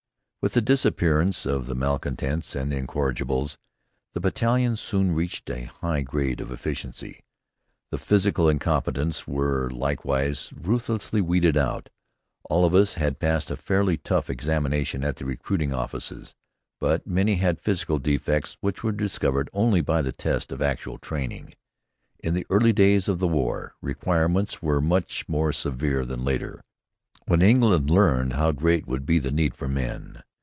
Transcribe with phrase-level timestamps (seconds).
[0.43, 3.59] With the disappearance of the malcontents and incorrigibles
[4.13, 7.19] the battalion soon reached a high grade of efficiency.
[7.91, 11.89] The physical incompetents were likewise ruthlessly weeded out.
[12.49, 16.33] All of us had passed a fairly thorough examination at the recruiting offices;
[16.79, 21.53] but many had physical defects which were discovered only by the test of actual training.
[22.17, 26.63] In the early days of the war, requirements were much more severe than later,
[27.27, 30.23] when England learned how great would be the need for men.